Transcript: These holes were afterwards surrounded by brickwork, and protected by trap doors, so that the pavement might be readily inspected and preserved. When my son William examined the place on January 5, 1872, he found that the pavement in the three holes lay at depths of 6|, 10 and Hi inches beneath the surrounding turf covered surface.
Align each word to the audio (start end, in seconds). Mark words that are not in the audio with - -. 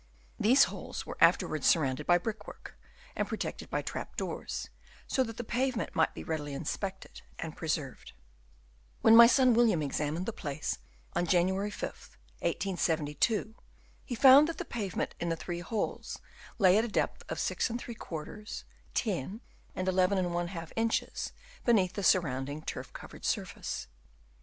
These 0.39 0.63
holes 0.63 1.05
were 1.05 1.15
afterwards 1.21 1.67
surrounded 1.67 2.07
by 2.07 2.17
brickwork, 2.17 2.75
and 3.15 3.27
protected 3.27 3.69
by 3.69 3.83
trap 3.83 4.15
doors, 4.17 4.67
so 5.05 5.23
that 5.23 5.37
the 5.37 5.43
pavement 5.43 5.93
might 5.93 6.15
be 6.15 6.23
readily 6.23 6.55
inspected 6.55 7.21
and 7.37 7.55
preserved. 7.55 8.13
When 9.03 9.15
my 9.15 9.27
son 9.27 9.53
William 9.53 9.83
examined 9.83 10.25
the 10.25 10.33
place 10.33 10.79
on 11.15 11.27
January 11.27 11.69
5, 11.69 11.87
1872, 12.39 13.53
he 14.03 14.15
found 14.15 14.47
that 14.47 14.57
the 14.57 14.65
pavement 14.65 15.13
in 15.19 15.29
the 15.29 15.35
three 15.35 15.59
holes 15.59 16.17
lay 16.57 16.79
at 16.79 16.91
depths 16.91 17.23
of 17.29 17.37
6|, 17.37 18.63
10 18.95 19.41
and 19.75 20.49
Hi 20.49 20.67
inches 20.75 21.31
beneath 21.63 21.93
the 21.93 22.01
surrounding 22.03 22.63
turf 22.63 22.91
covered 22.91 23.23
surface. 23.23 23.85